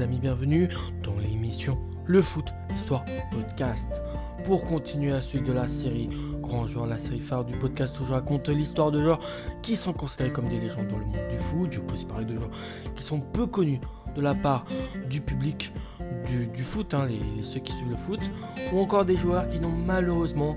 amis, 0.00 0.18
bienvenue 0.18 0.68
dans 1.02 1.18
l'émission 1.18 1.76
Le 2.06 2.22
Foot 2.22 2.46
Histoire 2.74 3.04
Podcast. 3.30 3.86
Pour 4.44 4.64
continuer 4.64 5.12
à 5.12 5.20
suivre 5.20 5.46
de 5.46 5.52
la 5.52 5.68
série 5.68 6.08
Grand 6.40 6.66
Joueur, 6.66 6.86
la 6.86 6.96
série 6.96 7.20
phare 7.20 7.44
du 7.44 7.52
podcast 7.58 8.00
où 8.00 8.06
je 8.06 8.12
raconte 8.12 8.48
l'histoire 8.48 8.90
de 8.90 9.02
joueurs 9.02 9.20
qui 9.60 9.76
sont 9.76 9.92
considérés 9.92 10.32
comme 10.32 10.48
des 10.48 10.58
légendes 10.58 10.88
dans 10.88 10.98
le 10.98 11.04
monde 11.04 11.28
du 11.30 11.36
foot. 11.36 11.72
Je 11.72 11.80
peux 11.80 11.92
aussi 11.92 12.06
parler 12.06 12.24
de 12.24 12.36
joueurs 12.36 12.50
qui 12.96 13.02
sont 13.02 13.20
peu 13.20 13.46
connus 13.46 13.80
de 14.16 14.22
la 14.22 14.34
part 14.34 14.64
du 15.10 15.20
public 15.20 15.74
du, 16.54 16.62
foot, 16.62 16.94
hein, 16.94 17.06
les, 17.06 17.42
ceux 17.42 17.60
qui 17.60 17.72
suivent 17.72 17.90
le 17.90 17.96
foot, 17.96 18.20
ou 18.72 18.78
encore 18.78 19.04
des 19.04 19.16
joueurs 19.16 19.48
qui 19.48 19.60
n'ont 19.60 19.68
malheureusement 19.68 20.56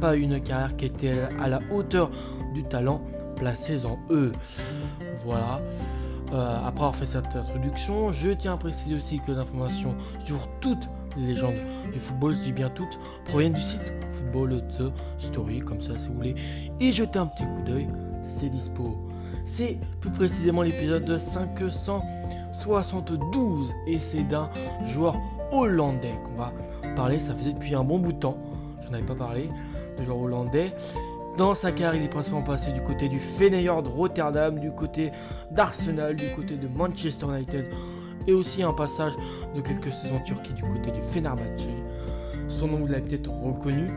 pas 0.00 0.16
une 0.16 0.40
carrière 0.40 0.76
qui 0.76 0.86
était 0.86 1.20
à 1.40 1.48
la 1.48 1.60
hauteur 1.70 2.10
du 2.52 2.64
talent 2.64 3.00
placés 3.36 3.86
en 3.86 3.98
eux. 4.10 4.32
Voilà. 5.24 5.60
Euh, 6.32 6.58
après 6.58 6.80
avoir 6.80 6.94
fait 6.94 7.06
cette 7.06 7.34
introduction, 7.36 8.10
je 8.10 8.30
tiens 8.30 8.54
à 8.54 8.56
préciser 8.56 8.94
aussi 8.94 9.20
que 9.20 9.32
les 9.32 9.38
informations 9.38 9.94
sur 10.24 10.48
toutes 10.60 10.88
les 11.16 11.26
légendes 11.26 11.58
du 11.92 12.00
football, 12.00 12.34
je 12.34 12.40
dis 12.40 12.52
bien 12.52 12.70
toutes, 12.70 12.98
proviennent 13.26 13.52
du 13.52 13.60
site 13.60 13.92
Football 14.12 14.62
The 14.78 14.84
Story, 15.18 15.58
comme 15.60 15.82
ça 15.82 15.92
si 15.98 16.08
vous 16.08 16.14
voulez 16.14 16.34
y 16.80 16.90
jeter 16.90 17.18
un 17.18 17.26
petit 17.26 17.44
coup 17.44 17.60
d'œil, 17.66 17.86
c'est 18.24 18.48
dispo. 18.48 18.96
C'est 19.44 19.76
plus 20.00 20.10
précisément 20.10 20.62
l'épisode 20.62 21.18
572 21.18 23.70
et 23.86 23.98
c'est 23.98 24.22
d'un 24.22 24.48
joueur 24.86 25.16
hollandais 25.50 26.14
qu'on 26.24 26.36
va 26.36 26.50
parler. 26.96 27.18
Ça 27.18 27.34
faisait 27.34 27.52
depuis 27.52 27.74
un 27.74 27.84
bon 27.84 27.98
bout 27.98 28.12
de 28.12 28.18
temps, 28.18 28.38
je 28.80 28.88
n'en 28.88 28.94
avais 28.94 29.04
pas 29.04 29.14
parlé, 29.14 29.50
de 29.98 30.04
joueur 30.04 30.16
hollandais. 30.18 30.72
Dans 31.36 31.54
sa 31.54 31.72
carrière, 31.72 31.94
il 31.94 32.04
est 32.04 32.08
principalement 32.08 32.44
passé 32.44 32.72
du 32.72 32.82
côté 32.82 33.08
du 33.08 33.18
Feyenoord 33.18 33.88
Rotterdam, 33.88 34.58
du 34.58 34.70
côté 34.70 35.12
d'Arsenal, 35.50 36.14
du 36.14 36.28
côté 36.36 36.56
de 36.56 36.68
Manchester 36.68 37.26
United 37.26 37.64
et 38.26 38.32
aussi 38.32 38.62
un 38.62 38.72
passage 38.72 39.14
de 39.54 39.60
quelques 39.60 39.90
saisons 39.90 40.16
en 40.16 40.20
Turquie 40.20 40.52
du 40.52 40.62
côté 40.62 40.90
du 40.90 41.02
Fenerbahçe. 41.10 41.68
Son 42.48 42.68
nom, 42.68 42.76
vous 42.76 42.86
l'avez 42.86 43.08
peut-être 43.08 43.30
reconnu 43.30 43.90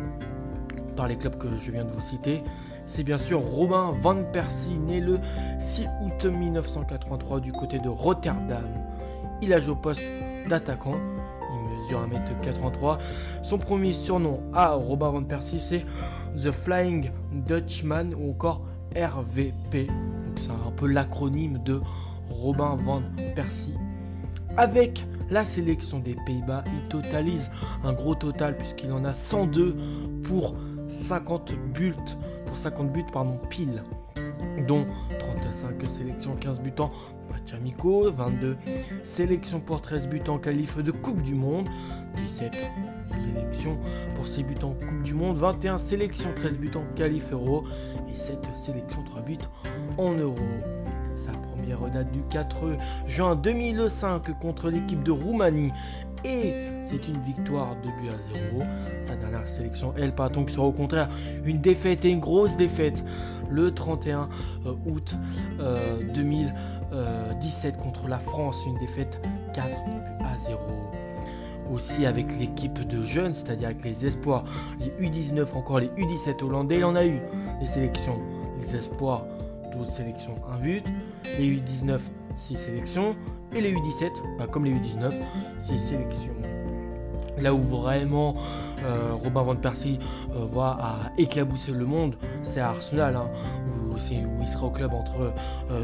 par 0.95 1.07
les 1.07 1.17
clubs 1.17 1.37
que 1.37 1.47
je 1.59 1.71
viens 1.71 1.83
de 1.83 1.91
vous 1.91 2.01
citer. 2.01 2.41
C'est 2.87 3.03
bien 3.03 3.17
sûr 3.17 3.41
Robin 3.41 3.91
Van 4.01 4.23
Persie, 4.31 4.77
né 4.77 5.01
le 5.01 5.19
6 5.59 5.87
août 6.03 6.25
1983 6.25 7.39
du 7.41 7.51
côté 7.51 7.79
de 7.79 7.89
Rotterdam. 7.89 8.63
Il 9.41 9.53
a 9.53 9.59
joué 9.59 9.73
au 9.73 9.77
poste 9.77 10.03
d'attaquant. 10.47 10.95
Mesure 11.85 12.07
1m83. 12.07 12.97
Son 13.43 13.57
premier 13.57 13.93
surnom 13.93 14.41
à 14.53 14.73
Robin 14.73 15.09
Van 15.09 15.23
Persie, 15.23 15.59
c'est 15.59 15.85
The 16.35 16.51
Flying 16.51 17.11
Dutchman 17.47 18.13
ou 18.17 18.31
encore 18.31 18.61
RVP. 18.95 19.87
c'est 20.37 20.51
un 20.51 20.71
peu 20.75 20.87
l'acronyme 20.87 21.59
de 21.63 21.81
Robin 22.29 22.77
van 22.83 23.01
Persie. 23.35 23.75
Avec 24.57 25.05
la 25.29 25.43
sélection 25.43 25.99
des 25.99 26.15
Pays-Bas, 26.25 26.63
il 26.67 26.87
totalise 26.87 27.51
un 27.83 27.93
gros 27.93 28.15
total 28.15 28.57
puisqu'il 28.57 28.91
en 28.91 29.03
a 29.05 29.13
102 29.13 29.75
pour 30.23 30.55
50 30.89 31.53
buts, 31.73 31.93
pour 32.45 32.57
50 32.57 32.91
buts 32.91 33.05
pardon, 33.11 33.39
pile, 33.49 33.83
dont 34.67 34.85
35 35.19 35.89
sélections, 35.89 36.35
15 36.35 36.61
buts 36.61 36.71
en 36.79 36.91
Pachamiko, 37.29 38.11
22 38.11 38.57
sélections 39.03 39.59
pour 39.59 39.81
13 39.81 40.07
buts 40.07 40.21
en 40.27 40.37
qualif 40.37 40.77
de 40.77 40.91
Coupe 40.91 41.21
du 41.21 41.35
Monde, 41.35 41.67
17 42.15 42.55
sélections 43.11 43.77
pour 44.15 44.27
6 44.27 44.43
buts 44.43 44.55
en 44.63 44.73
Coupe 44.73 45.01
du 45.03 45.13
Monde, 45.13 45.37
21 45.37 45.77
sélections, 45.77 46.29
13 46.35 46.57
buts 46.57 46.71
en 46.75 46.83
qualif 46.95 47.31
euro 47.31 47.65
et 48.11 48.15
7 48.15 48.37
sélections, 48.65 49.03
3 49.03 49.21
buts 49.21 49.37
en 49.97 50.11
euro. 50.13 50.37
Sa 51.25 51.31
première 51.31 51.79
date 51.91 52.11
du 52.11 52.21
4 52.29 52.55
juin 53.07 53.35
2005 53.35 54.39
contre 54.39 54.69
l'équipe 54.69 55.03
de 55.03 55.11
Roumanie 55.11 55.71
et 56.23 56.65
c'est 56.87 57.07
une 57.07 57.21
victoire 57.23 57.75
de 57.77 57.87
buts 58.01 58.09
à 58.09 58.51
0. 58.51 58.63
Sa 59.05 59.15
dernière 59.15 59.47
sélection, 59.47 59.93
elle, 59.97 60.13
Patong 60.13 60.49
sera 60.49 60.65
au 60.65 60.71
contraire 60.71 61.09
une 61.45 61.61
défaite 61.61 62.05
et 62.05 62.09
une 62.09 62.19
grosse 62.19 62.57
défaite 62.57 63.03
le 63.49 63.71
31 63.71 64.29
euh, 64.65 64.73
août 64.87 65.15
euh, 65.59 66.01
2000. 66.13 66.53
Euh, 66.93 67.33
17 67.33 67.77
contre 67.77 68.07
la 68.07 68.19
France, 68.19 68.57
une 68.65 68.77
défaite 68.77 69.19
4 69.53 69.67
à 70.21 70.37
0. 70.37 70.59
Aussi 71.73 72.05
avec 72.05 72.37
l'équipe 72.37 72.87
de 72.87 73.03
jeunes, 73.03 73.33
c'est-à-dire 73.33 73.69
avec 73.69 73.83
les 73.83 74.05
espoirs, 74.05 74.43
les 74.79 74.91
U19 75.07 75.47
encore, 75.55 75.79
les 75.79 75.87
U17 75.87 76.43
hollandais, 76.43 76.75
il 76.75 76.85
en 76.85 76.95
a 76.95 77.05
eu 77.05 77.19
les 77.59 77.67
sélections. 77.67 78.19
Les 78.61 78.75
espoirs, 78.75 79.25
12 79.73 79.89
sélections, 79.89 80.35
1 80.53 80.57
but. 80.59 80.83
Les 81.39 81.57
U19, 81.57 81.99
6 82.39 82.55
sélections. 82.55 83.15
Et 83.53 83.61
les 83.61 83.73
U17, 83.73 84.11
bah, 84.37 84.45
comme 84.49 84.65
les 84.65 84.71
U19, 84.71 85.11
6 85.65 85.79
sélections. 85.79 86.33
Là 87.39 87.53
où 87.53 87.61
vraiment 87.61 88.35
euh, 88.83 89.13
Robin 89.13 89.43
Van 89.43 89.55
Persie 89.55 89.99
euh, 90.35 90.45
va 90.45 90.77
à 90.79 90.95
éclabousser 91.17 91.71
le 91.71 91.85
monde, 91.85 92.15
c'est 92.43 92.59
à 92.59 92.69
Arsenal, 92.69 93.15
hein, 93.15 93.29
où, 93.95 94.41
il 94.41 94.47
sera 94.47 94.67
au 94.67 94.71
club 94.71 94.93
entre 94.93 95.33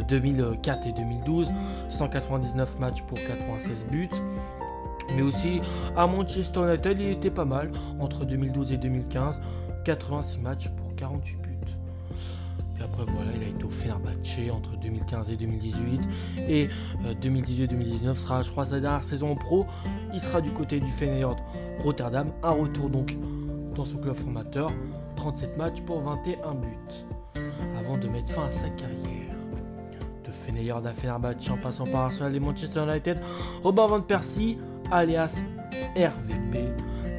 2004 0.08 0.86
euh, 0.86 0.90
et 0.90 0.94
2012, 0.94 1.52
199 1.90 2.80
matchs 2.80 3.02
pour 3.04 3.18
96 3.18 3.86
buts. 3.90 4.10
Mais 5.16 5.22
aussi 5.22 5.62
à 5.98 6.08
Manchester 6.08 6.62
United, 6.62 7.00
il 7.00 7.10
était 7.10 7.32
pas 7.32 7.46
mal 7.46 7.72
entre 8.00 8.26
2012 8.26 8.72
et 8.72 8.78
2015. 8.78 9.42
86 9.84 10.40
matchs 10.40 10.70
pour 10.70 10.96
48 10.96 11.38
buts. 11.38 11.50
Puis 12.76 12.84
après, 12.84 13.04
voilà, 13.06 13.32
il 13.36 13.44
a 13.44 13.48
été 13.48 13.64
au 13.64 13.70
Fenerbahce 13.70 14.38
entre 14.52 14.78
2015 14.78 15.30
et 15.30 15.36
2018. 15.36 16.02
Et 16.48 16.70
2018-2019 17.22 18.08
euh, 18.08 18.14
sera, 18.14 18.42
je 18.42 18.52
crois, 18.52 18.66
sa 18.66 18.80
dernière 18.80 19.04
saison 19.04 19.32
en 19.32 19.36
pro. 19.36 19.66
Il 20.14 20.20
sera 20.20 20.42
du 20.42 20.52
côté 20.52 20.80
du 20.80 20.92
Feyenoord 20.92 21.38
Rotterdam. 21.80 22.28
Un 22.44 22.52
retour 22.52 22.90
donc 22.90 23.18
dans 23.76 23.86
son 23.86 23.98
club 23.98 24.16
formateur. 24.16 24.72
37 25.16 25.58
matchs 25.58 25.82
pour 25.82 26.02
21 26.02 26.56
buts. 26.56 27.42
De 28.00 28.08
mettre 28.08 28.32
fin 28.32 28.46
à 28.46 28.52
sa 28.52 28.70
carrière. 28.70 29.36
De 30.24 30.32
Feyenoord 30.32 30.88
à 30.88 30.94
Fenerbahce 30.94 31.50
en 31.52 31.58
passant 31.58 31.86
par 31.86 32.02
Arsenal 32.04 32.34
et 32.34 32.40
Manchester 32.40 32.84
United. 32.84 33.20
Robin 33.64 33.86
Van 33.86 34.02
Persie 34.02 34.58
alias 34.92 35.42
RVP. 35.96 36.58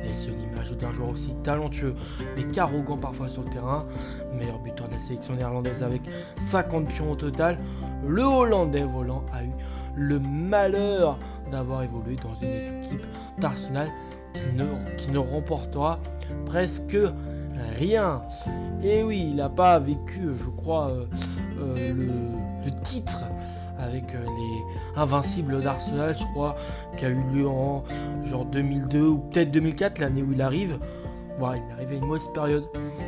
Et 0.04 0.30
l'image 0.30 0.72
d'un 0.78 0.90
joueur 0.92 1.10
aussi 1.10 1.34
talentueux, 1.42 1.94
mais 2.36 2.44
qu'arrogant 2.44 2.96
parfois 2.96 3.28
sur 3.28 3.42
le 3.42 3.50
terrain. 3.50 3.86
Meilleur 4.34 4.58
buteur 4.60 4.88
de 4.88 4.94
la 4.94 4.98
sélection 4.98 5.34
néerlandaise 5.34 5.82
avec 5.82 6.02
50 6.40 6.88
pions 6.88 7.12
au 7.12 7.16
total. 7.16 7.58
Le 8.06 8.22
Hollandais 8.22 8.82
volant 8.82 9.24
a 9.32 9.44
eu 9.44 9.50
le 9.94 10.18
malheur 10.20 11.18
d'avoir 11.50 11.82
évolué 11.82 12.16
dans 12.16 12.34
une 12.34 12.82
équipe 12.82 13.06
d'Arsenal 13.38 13.90
qui 14.96 15.10
ne, 15.10 15.18
remportera 15.18 16.00
presque 16.46 16.96
rien. 17.78 18.20
Et 18.82 19.02
oui, 19.02 19.28
il 19.30 19.36
n'a 19.36 19.48
pas 19.48 19.78
vécu, 19.78 20.30
je 20.36 20.50
crois, 20.50 20.90
euh, 20.90 21.06
euh, 21.58 21.92
le, 22.64 22.70
titre 22.82 23.22
avec 23.78 24.04
euh, 24.14 24.24
les 24.24 25.00
Invincibles 25.00 25.60
d'Arsenal, 25.60 26.16
je 26.18 26.24
crois, 26.32 26.56
qui 26.96 27.04
a 27.04 27.08
eu 27.08 27.22
lieu 27.32 27.48
en 27.48 27.84
genre 28.24 28.44
2002 28.44 29.06
ou 29.06 29.18
peut-être 29.18 29.50
2004, 29.50 29.98
l'année 29.98 30.22
où 30.22 30.32
il 30.32 30.42
arrive. 30.42 30.78
Voilà, 31.38 31.56
il 31.56 31.70
est 31.70 31.72
arrivé 31.72 31.94
à 31.94 31.98
une 31.98 32.06
mauvaise 32.06 32.28
période. 32.34 32.64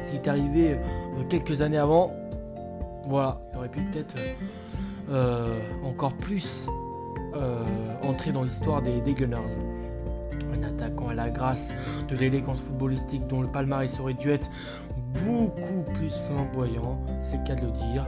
S'il 0.07 0.17
est 0.17 0.29
arrivé 0.29 0.79
quelques 1.29 1.61
années 1.61 1.79
avant, 1.79 2.13
voilà, 3.07 3.39
il 3.53 3.59
aurait 3.59 3.69
pu 3.69 3.81
peut-être 3.81 4.15
encore 5.85 6.15
plus 6.15 6.67
entrer 8.03 8.33
dans 8.33 8.43
l'histoire 8.43 8.81
des, 8.83 9.01
Gunners. 9.13 9.57
Attaquant 10.85 11.09
à 11.09 11.15
la 11.15 11.31
grâce 11.31 11.73
de 12.09 12.17
l'élégance 12.17 12.61
footballistique 12.61 13.27
dont 13.27 13.41
le 13.41 13.49
palmarès 13.49 13.99
aurait 14.01 14.15
dû 14.15 14.31
être 14.31 14.51
beaucoup 15.25 15.83
plus 15.95 16.15
flamboyant, 16.27 16.99
c'est 17.23 17.39
le 17.39 17.45
cas 17.45 17.55
de 17.55 17.67
le 17.67 17.73
dire 17.73 18.07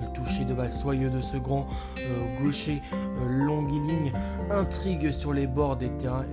le 0.00 0.12
toucher 0.12 0.44
de 0.44 0.54
balle 0.54 0.72
soyeux 0.72 1.10
de 1.10 1.20
ce 1.20 1.36
grand 1.36 1.66
euh, 1.98 2.42
gaucher 2.42 2.82
euh, 2.92 3.44
longiligne 3.44 4.12
intrigue 4.50 5.10
sur 5.10 5.32
les 5.32 5.46
bords 5.46 5.76
des 5.76 5.90
terrains 5.98 6.26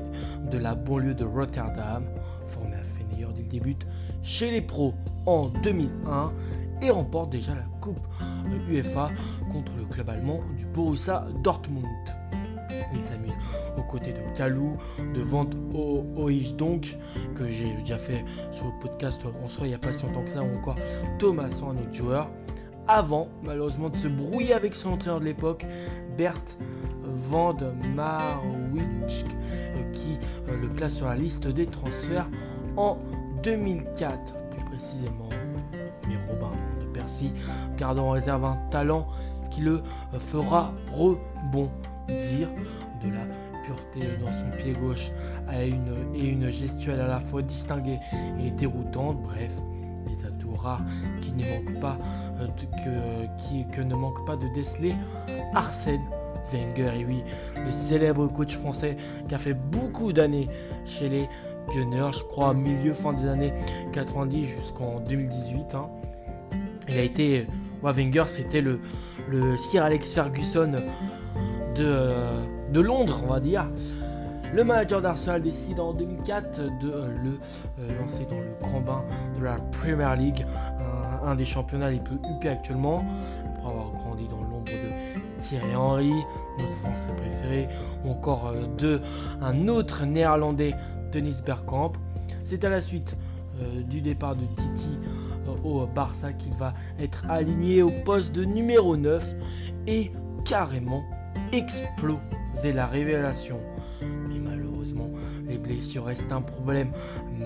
de 0.51 0.57
la 0.57 0.75
banlieue 0.75 1.13
de 1.13 1.25
Rotterdam. 1.25 2.05
Formé 2.47 2.75
à 2.75 2.83
Feyenoord, 2.83 3.33
il 3.37 3.47
débute 3.47 3.85
chez 4.23 4.51
les 4.51 4.61
pros 4.61 4.93
en 5.25 5.47
2001 5.63 6.31
et 6.81 6.89
remporte 6.89 7.31
déjà 7.31 7.53
la 7.53 7.65
Coupe 7.81 8.07
UEFA 8.69 9.05
euh, 9.05 9.51
contre 9.51 9.73
le 9.77 9.85
club 9.85 10.09
allemand 10.09 10.41
du 10.57 10.65
Borussia 10.65 11.25
Dortmund. 11.43 11.85
Il 12.93 13.03
s'amuse 13.03 13.33
aux 13.95 13.99
côtés 13.99 14.13
de 14.13 14.37
Talou, 14.37 14.77
de 15.13 15.21
Vente 15.21 15.55
Oich 16.17 16.55
donc, 16.55 16.97
que 17.35 17.47
j'ai 17.47 17.73
déjà 17.75 17.97
fait 17.97 18.23
sur 18.51 18.65
le 18.65 18.71
podcast 18.81 19.21
en 19.43 19.47
soi 19.47 19.67
il 19.67 19.69
n'y 19.69 19.75
a 19.75 19.79
pas 19.79 19.93
si 19.93 20.05
longtemps 20.05 20.23
que 20.23 20.31
ça, 20.31 20.43
ou 20.43 20.57
encore 20.57 20.75
Thomas, 21.19 21.49
un 21.63 21.77
autre 21.77 21.93
joueur 21.93 22.29
avant 22.87 23.29
malheureusement 23.43 23.89
de 23.89 23.97
se 23.97 24.07
brouiller 24.07 24.53
avec 24.53 24.75
son 24.75 24.91
entraîneur 24.91 25.19
de 25.19 25.25
l'époque, 25.25 25.65
Bert 26.17 26.41
Van 27.29 27.55
Marwijk, 27.95 29.25
euh, 29.41 29.91
qui 29.93 30.17
euh, 30.49 30.57
le 30.61 30.69
place 30.69 30.95
sur 30.95 31.07
la 31.07 31.15
liste 31.15 31.47
des 31.47 31.65
transferts 31.65 32.27
en 32.77 32.97
2004, 33.43 34.33
plus 34.51 34.65
précisément. 34.65 35.29
Mais 36.07 36.17
Robin 36.27 36.49
de 36.79 36.85
Percy, 36.87 37.31
gardant 37.77 38.09
en 38.09 38.11
réserve 38.11 38.45
un 38.45 38.57
talent 38.69 39.07
qui 39.49 39.61
le 39.61 39.81
fera 40.19 40.73
rebondir. 40.91 42.49
de 43.03 43.09
la 43.09 43.44
dans 44.21 44.31
son 44.31 44.57
pied 44.57 44.73
gauche 44.73 45.11
à 45.47 45.63
une, 45.63 45.95
et 46.13 46.29
une 46.29 46.49
gestuelle 46.49 46.99
à 46.99 47.07
la 47.07 47.19
fois 47.19 47.41
distinguée 47.41 47.97
et 48.43 48.51
déroutante. 48.51 49.21
Bref, 49.21 49.51
des 50.07 50.25
atouts 50.25 50.53
rares 50.55 50.81
qui 51.21 51.31
ne 51.33 51.43
manquent 51.43 51.79
pas, 51.79 51.97
euh, 52.39 53.25
qui, 53.37 53.65
ne 53.83 53.95
manque 53.95 54.25
pas 54.25 54.35
de 54.35 54.47
déceler 54.53 54.93
Arsène 55.53 56.01
Wenger. 56.51 56.91
Et 56.99 57.05
oui, 57.05 57.23
le 57.63 57.71
célèbre 57.71 58.27
coach 58.27 58.55
français 58.57 58.97
qui 59.27 59.35
a 59.35 59.39
fait 59.39 59.53
beaucoup 59.53 60.13
d'années 60.13 60.49
chez 60.85 61.09
les 61.09 61.29
Gunners, 61.73 62.11
je 62.13 62.23
crois 62.23 62.53
milieu 62.53 62.93
fin 62.93 63.13
des 63.13 63.27
années 63.27 63.53
90 63.93 64.45
jusqu'en 64.45 64.99
2018. 64.99 65.75
Hein. 65.75 65.89
Il 66.89 66.97
a 66.97 67.01
été, 67.01 67.47
Wenger, 67.81 68.25
c'était 68.27 68.61
le, 68.61 68.79
le 69.29 69.57
Sir 69.57 69.83
Alex 69.83 70.13
Ferguson 70.13 70.75
de, 71.75 71.83
euh, 71.83 72.41
de 72.71 72.79
Londres, 72.79 73.21
on 73.23 73.31
va 73.31 73.39
dire. 73.39 73.67
Le 74.53 74.63
manager 74.63 75.01
d'Arsenal 75.01 75.41
décide 75.41 75.79
en 75.79 75.93
2004 75.93 76.61
de 76.79 76.89
euh, 76.89 77.07
le 77.23 77.39
euh, 77.79 77.99
lancer 77.99 78.25
dans 78.29 78.39
le 78.39 78.55
grand 78.61 78.79
bain 78.79 79.03
de 79.37 79.43
la 79.43 79.55
Premier 79.55 80.15
League, 80.17 80.45
un, 81.23 81.35
des 81.35 81.45
championnats 81.45 81.89
les 81.89 81.99
plus 81.99 82.15
huppés 82.15 82.49
actuellement, 82.49 83.03
pour 83.55 83.71
avoir 83.71 83.91
grandi 83.91 84.27
dans 84.27 84.41
l'ombre 84.43 84.65
de 84.65 85.41
Thierry 85.41 85.75
Henry, 85.75 86.13
notre 86.59 86.73
Français 86.73 87.09
préféré, 87.17 87.67
ou 88.03 88.11
encore 88.11 88.53
de 88.77 89.01
un 89.41 89.67
autre 89.67 90.05
néerlandais, 90.05 90.75
Denis 91.11 91.35
Bergkamp. 91.45 91.93
C'est 92.43 92.63
à 92.63 92.69
la 92.69 92.79
suite 92.79 93.17
du 93.89 94.01
départ 94.01 94.35
de 94.35 94.45
Titi 94.57 94.99
au 95.63 95.85
Barça 95.87 96.33
qu'il 96.33 96.53
va 96.53 96.73
être 96.99 97.25
aligné 97.29 97.81
au 97.81 97.91
poste 98.03 98.33
de 98.33 98.43
numéro 98.45 98.95
9 98.97 99.35
et 99.87 100.11
carrément 100.45 101.03
exploser 101.51 102.19
la 102.63 102.87
révélation. 102.87 103.59
Mais 104.01 104.39
malheureusement, 104.39 105.09
les 105.47 105.57
blessures 105.57 106.05
restent 106.05 106.31
un 106.31 106.41
problème 106.41 106.91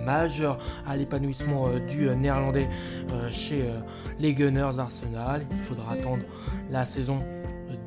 majeur 0.06 0.60
à 0.88 0.96
l'épanouissement 0.96 1.68
euh, 1.68 1.80
du 1.80 2.08
euh, 2.08 2.16
néerlandais 2.16 2.70
euh, 3.12 3.30
chez 3.32 3.70
les 4.20 4.34
Gunners 4.34 4.80
Arsenal. 4.80 5.46
Il 5.52 5.58
faudra 5.58 5.94
attendre 5.94 6.24
la 6.72 6.86
saison 6.86 7.20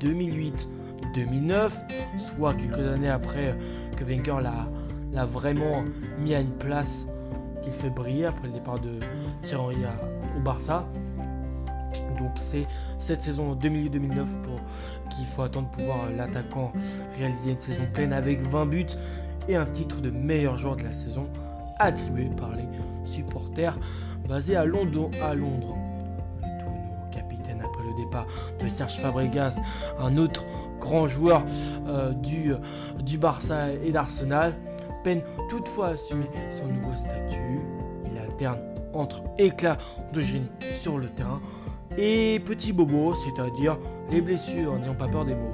2008-2009, 0.01 1.71
soit 2.37 2.55
quelques 2.55 2.79
années 2.79 3.09
après 3.09 3.57
que 3.97 4.05
Wenger 4.05 4.39
l'a 5.13 5.27
vraiment 5.27 5.85
mis 6.19 6.35
à 6.35 6.41
une 6.41 6.57
place 6.57 7.07
qu'il 7.63 7.73
fait 7.73 7.91
briller 7.91 8.27
après 8.27 8.49
le 8.49 8.55
départ 8.55 8.81
de 8.81 8.99
Thierry 9.43 9.77
au 10.37 10.41
Barça. 10.41 10.87
Donc 12.19 12.33
c'est 12.37 12.67
cette 13.03 13.23
saison 13.23 13.55
2008-2009 13.55 14.27
pour 14.43 14.61
qu'il 15.11 15.27
faut 15.27 15.43
attendre 15.43 15.69
pour 15.71 15.85
voir 15.85 16.11
l'attaquant 16.17 16.73
réaliser 17.19 17.51
une 17.51 17.61
saison 17.61 17.85
pleine 17.93 18.13
avec 18.13 18.41
20 18.49 18.67
buts 18.67 18.87
et 19.49 19.57
un 19.57 19.67
titre 19.67 20.01
de 20.01 20.11
meilleur 20.11 20.57
joueur 20.57 20.77
de 20.77 20.85
la 20.85 20.93
saison 20.93 21.29
attribué 21.79 22.29
par 22.39 22.53
les 22.55 22.65
supporters 23.05 23.79
basés 24.29 24.57
à 24.57 24.65
Londres. 24.65 25.11
À 25.23 25.35
Londres. 25.35 25.77
Le 26.43 26.65
tout 26.65 26.71
nouveau 26.71 27.11
capitaine 27.11 27.61
après 27.61 27.85
le 27.85 28.05
départ 28.05 28.27
de 28.61 28.69
Serge 28.69 28.97
Fabregas, 28.99 29.57
un 29.99 30.17
autre 30.17 30.45
grand 30.81 31.09
joueur 31.09 31.45
euh, 31.89 32.13
du, 32.13 32.55
du 33.01 33.19
Barça 33.19 33.73
et 33.73 33.91
d'Arsenal, 33.91 34.55
peine 35.03 35.23
toutefois 35.51 35.89
à 35.89 35.91
assumer 35.91 36.31
son 36.57 36.69
nouveau 36.69 36.95
statut. 36.95 37.61
Il 38.11 38.19
alterne 38.19 38.59
entre 38.95 39.23
éclats 39.39 39.79
de 40.13 40.21
génie 40.21 40.49
sur 40.81 40.99
le 40.99 41.09
terrain 41.09 41.41
et 41.99 42.41
petit 42.41 42.73
bobo, 42.73 43.15
c'est-à-dire 43.15 43.79
les 44.11 44.21
blessures 44.21 44.79
n'ayant 44.79 44.95
pas 44.95 45.09
peur 45.09 45.25
des 45.25 45.35
mots. 45.35 45.53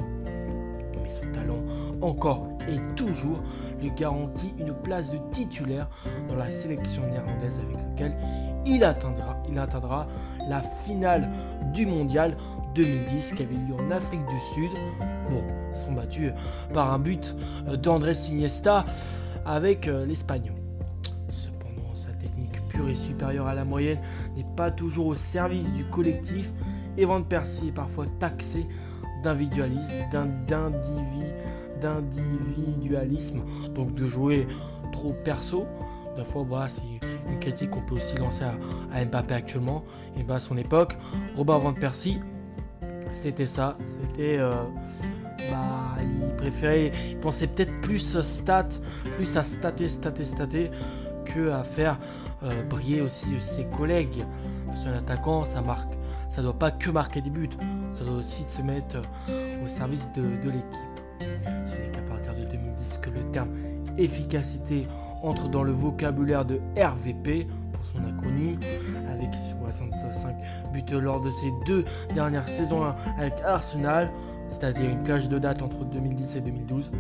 Mais 0.95 1.11
son 1.11 1.31
talent, 1.33 1.63
encore 2.01 2.49
et 2.69 2.95
toujours, 2.95 3.41
lui 3.81 3.91
garantit 3.93 4.53
une 4.59 4.75
place 4.75 5.11
de 5.11 5.19
titulaire 5.33 5.89
dans 6.29 6.37
la 6.37 6.51
sélection 6.51 7.03
néerlandaise 7.07 7.59
avec 7.65 7.77
laquelle 7.77 8.17
il 8.67 8.85
atteindra, 8.85 9.37
il 9.49 9.59
atteindra 9.59 10.09
la 10.49 10.63
finale 10.85 11.31
du 11.73 11.87
mondial 11.87 12.37
2010 12.75 13.33
qui 13.35 13.43
avait 13.43 13.55
lieu 13.55 13.75
en 13.79 13.91
Afrique 13.91 14.25
du 14.27 14.39
Sud. 14.55 14.71
Bon, 15.31 15.43
ils 15.73 15.79
seront 15.79 15.93
battus 15.93 16.33
par 16.73 16.93
un 16.93 16.99
but 16.99 17.35
d'André 17.83 18.13
Iniesta 18.31 18.85
avec 19.45 19.89
euh, 19.89 20.05
l'Espagne 20.05 20.53
et 22.87 22.95
supérieur 22.95 23.47
à 23.47 23.55
la 23.55 23.65
moyenne 23.65 23.99
n'est 24.39 24.57
pas 24.57 24.71
toujours 24.71 25.09
au 25.09 25.15
service 25.15 25.71
du 25.73 25.85
collectif 25.85 26.53
et 26.97 27.05
Van 27.05 27.23
Persie 27.23 27.69
est 27.69 27.73
parfois 27.73 28.07
taxé 28.19 28.67
d'individualisme, 29.23 29.95
d'individualisme, 31.81 33.41
donc 33.75 33.95
de 33.95 34.07
jouer 34.07 34.47
trop 34.93 35.13
perso. 35.25 35.67
Des 36.17 36.25
fois, 36.25 36.45
voilà, 36.49 36.69
c'est 36.69 36.83
une 37.31 37.39
critique 37.39 37.71
qu'on 37.71 37.83
peut 37.83 37.95
aussi 37.95 38.17
lancer 38.17 38.45
à, 38.45 39.05
Mbappé 39.05 39.35
actuellement. 39.35 39.85
Et 40.19 40.25
bah, 40.25 40.37
à 40.37 40.41
son 40.41 40.57
époque, 40.57 40.97
Robin 41.37 41.59
Van 41.59 41.73
Persie, 41.73 42.19
c'était 43.23 43.47
ça. 43.47 43.77
C'était. 44.03 44.39
Euh, 44.39 44.65
bah, 45.51 45.97
il 46.03 46.37
préférait. 46.37 46.93
Il 47.11 47.19
pensait 47.19 47.47
peut-être 47.47 47.81
plus 47.81 48.19
stat, 48.23 48.69
plus 49.17 49.37
à 49.37 49.45
stater, 49.45 49.89
stater, 49.89 50.25
stater, 50.25 50.71
que 51.35 51.51
à 51.51 51.65
faire 51.65 51.99
euh, 52.43 52.63
briller 52.69 53.01
aussi 53.01 53.27
ses 53.41 53.65
collègues. 53.65 54.25
Parce 54.67 54.85
qu'un 54.85 54.95
attaquant, 54.95 55.45
ça 55.45 55.61
marque, 55.61 55.95
ça 56.29 56.43
doit 56.43 56.59
pas 56.59 56.71
que 56.71 56.91
marquer 56.91 57.21
des 57.21 57.31
buts, 57.31 57.49
ça 57.95 58.05
doit 58.05 58.19
aussi 58.19 58.45
se 58.49 58.63
mettre 58.63 58.97
euh, 59.29 59.65
au 59.65 59.69
service 59.69 60.05
de, 60.15 60.23
l'équipe. 60.23 60.65
Ce 61.21 61.77
n'est 61.77 61.91
qu'à 61.93 62.03
partir 62.03 62.35
de 62.35 62.45
2010 62.45 62.99
que 63.03 63.11
le 63.11 63.23
terme 63.33 63.51
efficacité 63.97 64.87
entre 65.23 65.49
dans 65.49 65.65
le 65.65 65.73
vocabulaire 65.73 66.45
de 66.45 66.61
RVP 66.77 67.47
pour 67.73 67.85
son 67.87 67.99
acronyme, 68.09 68.61
avec 69.13 69.35
65 69.75 70.37
buts 70.73 71.01
lors 71.01 71.21
de 71.21 71.31
ses 71.31 71.53
deux 71.67 71.85
dernières 72.15 72.49
saisons 72.49 72.85
avec 73.19 73.35
Arsenal, 73.45 74.11
c'est-à-dire 74.51 74.89
une 74.89 75.03
plage 75.03 75.29
de 75.29 75.39
date 75.39 75.63
entre 75.63 75.85
2010 75.85 76.37
et 76.37 76.41
2012. 76.41 76.91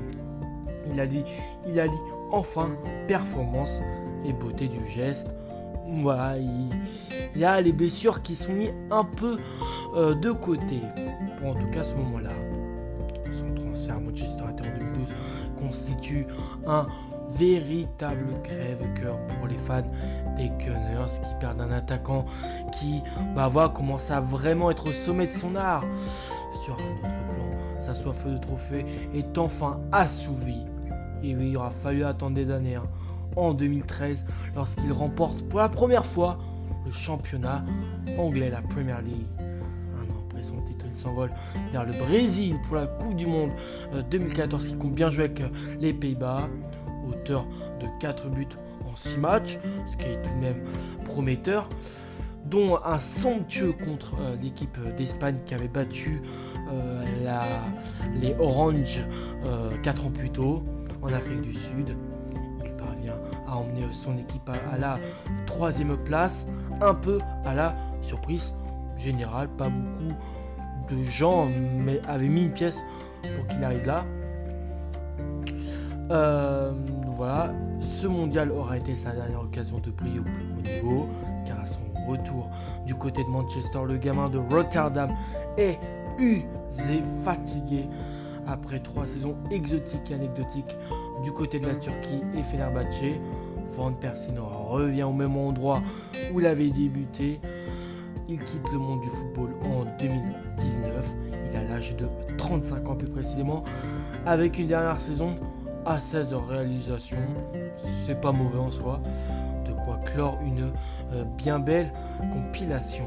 Il 0.90 1.00
a 1.00 1.06
dit, 1.06 1.22
il 1.66 1.78
a 1.78 1.86
dit 1.86 2.00
enfin 2.32 2.70
performance 3.06 3.80
et 4.24 4.32
beauté 4.32 4.68
du 4.68 4.84
geste. 4.86 5.34
Voilà, 6.02 6.36
il, 6.36 6.70
y 7.34 7.44
a 7.44 7.60
les 7.60 7.72
blessures 7.72 8.22
qui 8.22 8.36
sont 8.36 8.52
mises 8.52 8.74
un 8.90 9.04
peu 9.04 9.38
euh, 9.96 10.14
de 10.14 10.32
côté, 10.32 10.82
pour 11.38 11.50
en 11.50 11.54
tout 11.54 11.70
cas 11.70 11.82
ce 11.82 11.94
moment-là. 11.94 12.30
Son 13.32 13.54
transfert 13.54 13.96
à 13.96 14.00
Manchester 14.00 14.42
en 14.42 14.54
2012 14.54 15.08
constitue 15.58 16.26
un 16.66 16.86
véritable 17.30 18.34
crève-cœur 18.42 19.18
pour 19.26 19.48
les 19.48 19.56
fans 19.56 19.82
des 20.36 20.48
Gunners 20.48 21.12
qui 21.22 21.40
perdent 21.40 21.60
un 21.60 21.70
attaquant 21.70 22.26
qui 22.78 23.02
bah, 23.34 23.48
va 23.48 23.68
commencer 23.68 24.12
à 24.12 24.20
vraiment 24.20 24.70
être 24.70 24.88
au 24.88 24.92
sommet 24.92 25.26
de 25.26 25.32
son 25.32 25.56
art. 25.56 25.84
Sur 26.64 26.74
un 26.74 26.76
autre 26.76 27.00
plan, 27.00 27.80
sa 27.80 27.94
soif 27.94 28.26
de 28.26 28.38
trophée 28.38 28.84
est 29.14 29.38
enfin 29.38 29.80
assouvie. 29.90 30.64
Et 31.22 31.34
oui, 31.34 31.48
il 31.50 31.56
aura 31.56 31.70
fallu 31.70 32.04
attendre 32.04 32.36
des 32.36 32.50
années. 32.50 32.76
Hein 32.76 32.84
en 33.36 33.54
2013 33.54 34.24
lorsqu'il 34.54 34.92
remporte 34.92 35.42
pour 35.48 35.60
la 35.60 35.68
première 35.68 36.04
fois 36.04 36.38
le 36.88 36.92
championnat 36.92 37.64
anglais, 38.16 38.50
la 38.50 38.62
Premier 38.62 38.96
League. 39.04 39.26
Un 39.38 40.10
an 40.10 40.24
après 40.26 40.42
son 40.42 40.60
titre, 40.62 40.86
il 40.88 40.96
s'envole 40.96 41.30
vers 41.72 41.84
le 41.84 41.92
Brésil 41.92 42.56
pour 42.66 42.76
la 42.76 42.86
Coupe 42.86 43.16
du 43.16 43.26
Monde 43.26 43.50
2014 44.10 44.64
euh, 44.64 44.68
qui 44.68 44.76
compte 44.76 44.94
bien 44.94 45.10
jouer 45.10 45.24
avec 45.24 45.40
euh, 45.40 45.48
les 45.80 45.92
Pays-Bas, 45.92 46.48
auteur 47.08 47.46
de 47.80 47.86
4 48.00 48.30
buts 48.30 48.46
en 48.90 48.96
6 48.96 49.18
matchs, 49.18 49.58
ce 49.86 49.96
qui 49.96 50.04
est 50.04 50.22
tout 50.22 50.34
de 50.34 50.40
même 50.40 50.64
prometteur, 51.04 51.68
dont 52.46 52.78
un 52.82 52.98
somptueux 52.98 53.72
contre 53.72 54.14
euh, 54.20 54.36
l'équipe 54.42 54.78
d'Espagne 54.96 55.36
qui 55.46 55.54
avait 55.54 55.68
battu 55.68 56.22
les 58.20 58.34
Orange 58.38 59.00
4 59.82 60.04
ans 60.04 60.10
plus 60.10 60.28
tôt 60.28 60.62
en 61.00 61.08
Afrique 61.08 61.40
du 61.40 61.54
Sud 61.54 61.96
a 63.48 63.56
emmené 63.56 63.82
son 63.92 64.16
équipe 64.18 64.48
à, 64.72 64.78
la 64.78 64.98
troisième 65.46 65.96
place, 65.96 66.46
un 66.80 66.94
peu 66.94 67.18
à 67.44 67.54
la 67.54 67.74
surprise 68.02 68.52
générale. 68.96 69.48
Pas 69.48 69.68
beaucoup 69.68 70.14
de 70.90 71.02
gens 71.04 71.48
mais 71.84 72.00
avaient 72.06 72.28
mis 72.28 72.44
une 72.44 72.52
pièce 72.52 72.78
pour 73.22 73.46
qu'il 73.46 73.64
arrive 73.64 73.86
là. 73.86 74.04
Euh, 76.10 76.72
voilà, 77.16 77.52
ce 77.80 78.06
mondial 78.06 78.50
aura 78.50 78.78
été 78.78 78.94
sa 78.94 79.10
dernière 79.12 79.42
occasion 79.42 79.76
de 79.78 79.90
briller 79.90 80.20
au 80.20 80.22
plus 80.22 80.32
haut 80.32 80.86
niveau, 80.86 81.08
car 81.44 81.60
à 81.60 81.66
son 81.66 81.80
retour 82.08 82.48
du 82.86 82.94
côté 82.94 83.22
de 83.22 83.28
Manchester, 83.28 83.80
le 83.86 83.98
gamin 83.98 84.30
de 84.30 84.38
Rotterdam 84.38 85.10
est 85.58 85.78
usé, 86.18 87.02
fatigué 87.24 87.86
après 88.46 88.80
trois 88.80 89.04
saisons 89.04 89.36
exotiques 89.50 90.10
et 90.10 90.14
anecdotiques 90.14 90.76
du 91.22 91.32
côté 91.32 91.58
de 91.58 91.68
la 91.68 91.74
Turquie 91.74 92.20
et 92.34 92.42
Fenerbahçe. 92.42 93.18
Van 93.76 93.92
Persie 93.92 94.30
revient 94.36 95.04
au 95.04 95.12
même 95.12 95.36
endroit 95.36 95.80
où 96.32 96.40
il 96.40 96.46
avait 96.46 96.70
débuté. 96.70 97.40
Il 98.28 98.42
quitte 98.44 98.72
le 98.72 98.78
monde 98.78 99.00
du 99.00 99.08
football 99.08 99.50
en 99.64 99.84
2019. 99.98 101.06
Il 101.50 101.56
a 101.56 101.62
l'âge 101.62 101.96
de 101.96 102.06
35 102.36 102.88
ans 102.88 102.96
plus 102.96 103.08
précisément, 103.08 103.62
avec 104.26 104.58
une 104.58 104.66
dernière 104.66 105.00
saison 105.00 105.34
à 105.86 106.00
16 106.00 106.34
réalisations. 106.48 107.18
C'est 108.04 108.20
pas 108.20 108.32
mauvais 108.32 108.58
en 108.58 108.70
soi. 108.70 109.00
De 109.64 109.72
quoi 109.84 109.98
clore 109.98 110.38
une 110.44 110.72
euh, 111.12 111.24
bien 111.36 111.58
belle 111.58 111.92
compilation. 112.32 113.06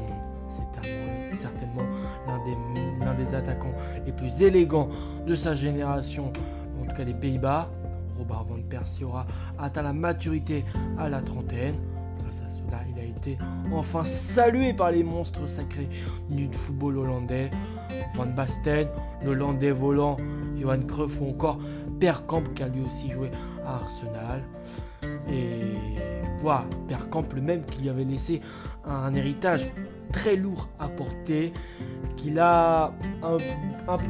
C'est 0.82 1.36
certainement 1.36 1.82
l'un 2.26 3.14
des, 3.16 3.24
des 3.24 3.34
attaquants 3.34 3.74
les 4.04 4.12
plus 4.12 4.42
élégants 4.42 4.88
de 5.26 5.34
sa 5.34 5.54
génération, 5.54 6.32
en 6.80 6.86
tout 6.86 6.96
cas 6.96 7.04
des 7.04 7.14
Pays-Bas. 7.14 7.68
Robert 8.22 8.44
Van 8.44 8.62
Persie 8.68 9.04
aura 9.04 9.26
atteint 9.58 9.82
la 9.82 9.92
maturité 9.92 10.64
à 10.98 11.08
la 11.08 11.20
trentaine. 11.20 11.74
Grâce 12.18 12.40
à 12.40 12.48
cela, 12.48 12.80
il 12.88 13.00
a 13.00 13.04
été 13.04 13.38
enfin 13.72 14.04
salué 14.04 14.72
par 14.72 14.90
les 14.90 15.02
monstres 15.02 15.48
sacrés 15.48 15.88
du 16.30 16.48
football 16.52 16.98
hollandais. 16.98 17.50
Van 18.14 18.26
Basten, 18.26 18.88
l'Hollandais 19.24 19.70
volant, 19.70 20.16
Johan 20.56 20.82
Cruyff 20.86 21.20
ou 21.20 21.30
encore 21.30 21.58
Perkamp 21.98 22.44
qui 22.54 22.62
a 22.62 22.68
lui 22.68 22.82
aussi 22.82 23.10
joué 23.10 23.30
à 23.64 23.76
Arsenal. 23.76 24.42
Et 25.28 25.72
voilà, 26.40 26.64
Perkamp, 26.88 27.24
le 27.34 27.40
même 27.40 27.64
qui 27.64 27.82
lui 27.82 27.88
avait 27.88 28.04
laissé 28.04 28.40
un 28.84 29.14
héritage 29.14 29.68
très 30.12 30.36
lourd 30.36 30.68
à 30.78 30.88
porter, 30.88 31.52
qu'il 32.16 32.38
a 32.38 32.92
un, 33.22 33.96
peu, 33.96 34.04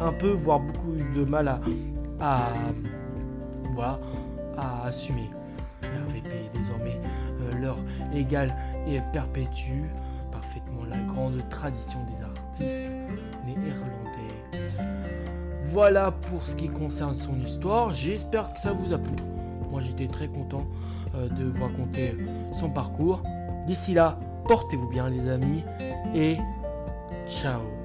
un 0.00 0.12
peu, 0.12 0.30
voire 0.30 0.60
beaucoup 0.60 0.92
de 0.92 1.24
mal 1.24 1.60
à, 2.20 2.52
à 3.80 4.84
assumer. 4.84 5.30
RVP 5.82 6.50
désormais 6.54 7.00
euh, 7.40 7.58
leur 7.60 7.76
égale 8.14 8.54
et 8.86 9.00
perpétue 9.12 9.84
parfaitement 10.32 10.84
la 10.88 10.98
grande 11.12 11.42
tradition 11.50 11.98
des 12.04 12.24
artistes 12.24 12.90
néerlandais. 13.46 14.70
Voilà 15.64 16.12
pour 16.12 16.46
ce 16.46 16.54
qui 16.54 16.68
concerne 16.68 17.16
son 17.16 17.38
histoire. 17.40 17.90
J'espère 17.90 18.52
que 18.54 18.60
ça 18.60 18.72
vous 18.72 18.92
a 18.92 18.98
plu. 18.98 19.16
Moi 19.70 19.80
j'étais 19.80 20.06
très 20.06 20.28
content 20.28 20.66
euh, 21.14 21.28
de 21.28 21.44
vous 21.44 21.64
raconter 21.64 22.16
son 22.58 22.70
parcours. 22.70 23.22
D'ici 23.66 23.94
là, 23.94 24.18
portez-vous 24.46 24.88
bien 24.88 25.08
les 25.08 25.28
amis 25.28 25.64
et 26.14 26.36
ciao 27.26 27.83